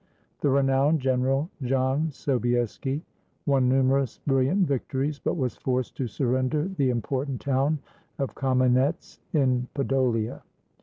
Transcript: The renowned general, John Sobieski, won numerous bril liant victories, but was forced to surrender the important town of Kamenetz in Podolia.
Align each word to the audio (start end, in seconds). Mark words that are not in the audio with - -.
The 0.39 0.49
renowned 0.49 0.99
general, 0.99 1.51
John 1.61 2.09
Sobieski, 2.11 3.03
won 3.45 3.69
numerous 3.69 4.19
bril 4.27 4.45
liant 4.47 4.65
victories, 4.65 5.19
but 5.19 5.35
was 5.37 5.57
forced 5.57 5.95
to 5.97 6.07
surrender 6.07 6.67
the 6.67 6.89
important 6.89 7.39
town 7.39 7.77
of 8.17 8.33
Kamenetz 8.33 9.19
in 9.31 9.67
Podolia. 9.75 10.41